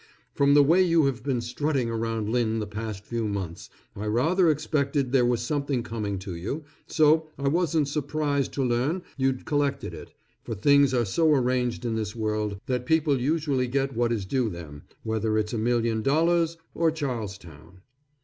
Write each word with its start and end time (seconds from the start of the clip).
From 0.33 0.55
the 0.55 0.63
way 0.63 0.81
you 0.81 1.05
have 1.05 1.21
been 1.21 1.41
strutting 1.41 1.87
around 1.87 2.27
Lynn 2.27 2.57
the 2.57 2.65
past 2.65 3.03
few 3.05 3.27
months, 3.27 3.69
I 3.95 4.07
rather 4.07 4.49
expected 4.49 5.11
there 5.11 5.27
was 5.27 5.41
something 5.43 5.83
coming 5.83 6.17
to 6.25 6.33
you, 6.35 6.63
so 6.87 7.29
I 7.37 7.47
wasn't 7.49 7.87
surprised 7.87 8.51
to 8.53 8.63
learn 8.63 9.03
you'd 9.15 9.45
collected 9.45 9.93
it, 9.93 10.11
for 10.43 10.55
things 10.55 10.95
are 10.95 11.05
so 11.05 11.29
arranged 11.31 11.85
in 11.85 11.93
this 11.93 12.15
world 12.15 12.59
that 12.65 12.87
people 12.87 13.21
usually 13.21 13.67
get 13.67 13.95
what 13.95 14.11
is 14.11 14.25
due 14.25 14.49
them, 14.49 14.81
whether 15.03 15.37
it's 15.37 15.53
a 15.53 15.59
million 15.59 16.01
dollars 16.01 16.57
or 16.73 16.89
Charlestown. 16.89 17.81